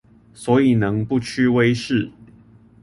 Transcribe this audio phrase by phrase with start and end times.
[0.33, 2.09] 所以能不屈威勢